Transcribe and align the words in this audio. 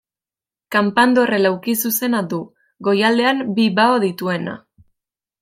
Kanpandorre 0.75 1.39
laukizuzena 1.41 2.21
du, 2.31 2.39
goialdean 2.89 3.45
bi 3.61 3.67
bao 3.83 4.01
dituena. 4.07 4.59